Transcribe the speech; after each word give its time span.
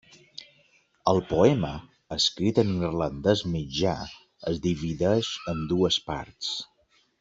El 1.11 1.19
poema, 1.31 1.69
escrit 2.17 2.63
en 2.63 2.73
irlandès 2.89 3.45
mitjà, 3.59 3.95
es 4.55 4.65
divideix 4.67 5.33
en 5.55 5.65
dues 5.75 6.05
parts. 6.13 6.55